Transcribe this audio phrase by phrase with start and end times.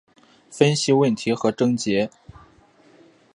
[0.49, 2.09] 分析问题和症结